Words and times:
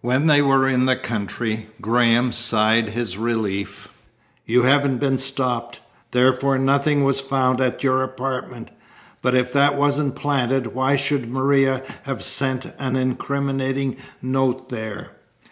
When 0.00 0.28
they 0.28 0.40
were 0.40 0.68
in 0.68 0.86
the 0.86 0.94
country 0.94 1.66
Graham 1.80 2.30
sighed 2.30 2.90
his 2.90 3.18
relief. 3.18 3.88
"You 4.46 4.62
haven't 4.62 4.98
been 4.98 5.18
stopped. 5.18 5.80
Therefore, 6.12 6.56
nothing 6.56 7.02
was 7.02 7.20
found 7.20 7.60
at 7.60 7.82
your 7.82 8.04
apartment, 8.04 8.70
but 9.22 9.34
if 9.34 9.52
that 9.54 9.76
wasn't 9.76 10.14
planted 10.14 10.68
why 10.68 10.94
should 10.94 11.28
Maria 11.28 11.82
have 12.04 12.22
sent 12.22 12.66
an 12.78 12.94
incriminating 12.94 13.96
note 14.22 14.68
there?" 14.68 15.16